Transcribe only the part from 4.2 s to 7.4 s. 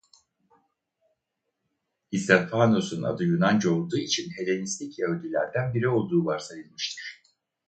Helenistik Yahudilerden biri olduğu varsayılmıştır.